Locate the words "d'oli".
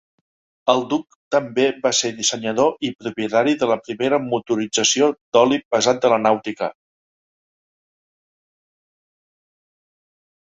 5.37-5.61